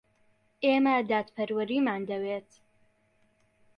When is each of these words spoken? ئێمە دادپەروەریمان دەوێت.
ئێمە 0.63 0.95
دادپەروەریمان 1.09 2.01
دەوێت. 2.09 2.49